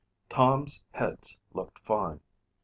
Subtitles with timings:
[0.29, 2.21] Tom's heads looked fine.